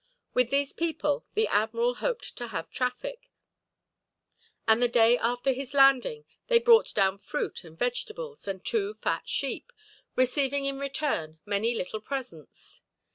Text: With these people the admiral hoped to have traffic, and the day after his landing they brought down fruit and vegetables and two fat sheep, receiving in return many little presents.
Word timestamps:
With 0.33 0.49
these 0.49 0.73
people 0.73 1.25
the 1.35 1.47
admiral 1.47 1.93
hoped 2.01 2.35
to 2.37 2.47
have 2.47 2.71
traffic, 2.71 3.29
and 4.67 4.81
the 4.81 4.87
day 4.87 5.15
after 5.19 5.51
his 5.51 5.75
landing 5.75 6.25
they 6.47 6.57
brought 6.57 6.95
down 6.95 7.19
fruit 7.19 7.63
and 7.63 7.77
vegetables 7.77 8.47
and 8.47 8.65
two 8.65 8.95
fat 8.95 9.29
sheep, 9.29 9.71
receiving 10.15 10.65
in 10.65 10.79
return 10.79 11.37
many 11.45 11.75
little 11.75 12.01
presents. 12.01 12.81